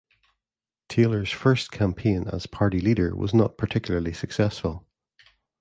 [0.89, 4.83] Taylor's first campaign as party leader was not particularly successful.